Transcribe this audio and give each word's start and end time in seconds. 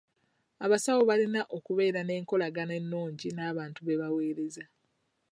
Abasawo 0.65 1.01
balina 1.09 1.41
okubeera 1.57 1.99
n'enkolagana 2.03 2.73
ennungi 2.79 3.27
n'abantu 3.31 3.79
be 3.83 3.99
baweereza. 4.01 4.63